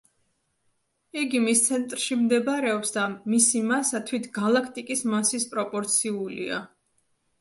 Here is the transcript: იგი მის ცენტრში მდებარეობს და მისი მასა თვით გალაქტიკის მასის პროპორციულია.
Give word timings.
იგი 1.23 1.41
მის 1.43 1.59
ცენტრში 1.65 2.17
მდებარეობს 2.23 2.93
და 2.97 3.03
მისი 3.33 3.63
მასა 3.67 4.01
თვით 4.09 4.27
გალაქტიკის 4.41 5.05
მასის 5.15 5.47
პროპორციულია. 5.53 6.63